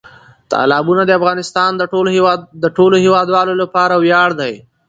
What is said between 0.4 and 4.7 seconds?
تالابونه د افغانستان د ټولو هیوادوالو لپاره ویاړ دی.